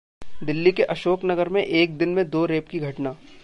दिल्ली 0.43 0.71
के 0.71 0.83
अशोक 0.83 1.25
नगर 1.25 1.49
में 1.49 1.63
एक 1.63 1.97
दिन 1.97 2.09
में 2.09 2.29
दो 2.29 2.45
रेप 2.45 2.67
की 2.67 2.79
घटना 2.79 3.15